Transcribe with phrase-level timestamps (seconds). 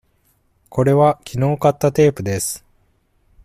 [0.69, 2.65] これはきのう買ったテープです。